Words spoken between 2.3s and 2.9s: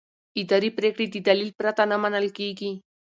کېږي.